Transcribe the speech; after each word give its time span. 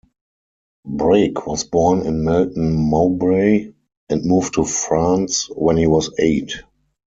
Brake 0.87 1.45
was 1.45 1.63
born 1.63 2.07
in 2.07 2.23
Melton 2.23 2.73
Mowbray 2.89 3.71
and 4.09 4.25
moved 4.25 4.55
to 4.55 4.65
France 4.65 5.47
when 5.51 5.77
he 5.77 5.85
was 5.85 6.09
eight. 6.17 6.53